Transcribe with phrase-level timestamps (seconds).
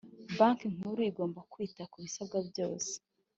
[0.37, 2.91] Banki Nkuru igomba kwita ku bisabwa byose